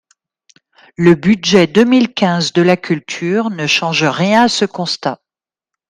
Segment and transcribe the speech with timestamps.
[0.97, 5.19] Le budget deux mille quinze de la culture ne change rien à ce constat.